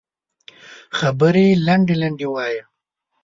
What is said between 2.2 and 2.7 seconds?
وایه